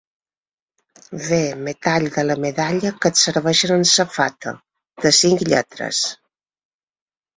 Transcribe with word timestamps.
V 1.25 1.35
Metall 1.67 2.07
de 2.15 2.23
la 2.29 2.37
medalla 2.45 2.93
que 3.03 3.11
et 3.11 3.21
serveixen 3.25 3.75
en 3.77 3.87
safata, 3.93 4.55
de 5.07 5.13
cinc 5.23 5.45
lletres. 5.53 6.05